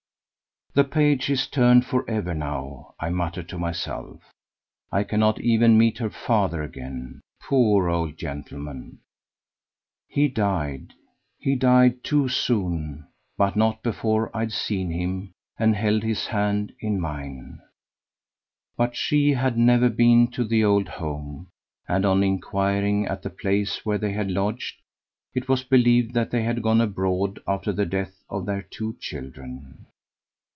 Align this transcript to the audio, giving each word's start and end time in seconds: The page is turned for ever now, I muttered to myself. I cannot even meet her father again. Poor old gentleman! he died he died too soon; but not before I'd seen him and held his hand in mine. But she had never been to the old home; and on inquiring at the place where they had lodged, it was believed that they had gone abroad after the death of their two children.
The 0.73 0.85
page 0.85 1.29
is 1.29 1.47
turned 1.47 1.85
for 1.85 2.09
ever 2.09 2.33
now, 2.33 2.95
I 2.97 3.09
muttered 3.09 3.49
to 3.49 3.57
myself. 3.59 4.31
I 4.89 5.03
cannot 5.03 5.41
even 5.41 5.77
meet 5.77 5.97
her 5.97 6.09
father 6.09 6.63
again. 6.63 7.19
Poor 7.43 7.89
old 7.89 8.15
gentleman! 8.15 8.99
he 10.07 10.29
died 10.29 10.93
he 11.37 11.57
died 11.57 12.05
too 12.05 12.29
soon; 12.29 13.05
but 13.37 13.57
not 13.57 13.83
before 13.83 14.31
I'd 14.33 14.53
seen 14.53 14.91
him 14.91 15.33
and 15.59 15.75
held 15.75 16.03
his 16.03 16.27
hand 16.27 16.73
in 16.79 17.01
mine. 17.01 17.59
But 18.77 18.95
she 18.95 19.31
had 19.31 19.57
never 19.57 19.89
been 19.89 20.31
to 20.31 20.45
the 20.45 20.63
old 20.63 20.87
home; 20.87 21.49
and 21.85 22.05
on 22.05 22.23
inquiring 22.23 23.07
at 23.07 23.23
the 23.23 23.29
place 23.29 23.85
where 23.85 23.97
they 23.97 24.13
had 24.13 24.31
lodged, 24.31 24.75
it 25.33 25.49
was 25.49 25.65
believed 25.65 26.13
that 26.13 26.31
they 26.31 26.43
had 26.43 26.63
gone 26.63 26.79
abroad 26.79 27.41
after 27.45 27.73
the 27.73 27.85
death 27.85 28.23
of 28.29 28.45
their 28.45 28.61
two 28.61 28.95
children. 29.01 29.85